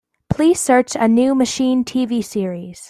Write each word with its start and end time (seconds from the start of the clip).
Please 0.29 0.59
search 0.59 0.95
A 0.95 1.07
New 1.07 1.35
Machine 1.35 1.83
TV 1.85 2.23
series. 2.23 2.79